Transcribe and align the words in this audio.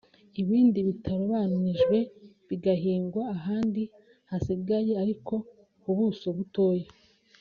ibindi 0.41 0.79
bitatoranyijwe 0.87 1.97
bigahingwa 2.47 3.23
ahandi 3.37 3.83
hasigaye 4.29 4.93
ariko 5.03 5.33
ku 5.81 5.89
buso 5.97 6.27
butoya 6.37 6.87